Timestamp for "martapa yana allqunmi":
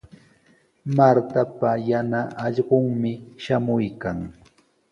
0.95-3.11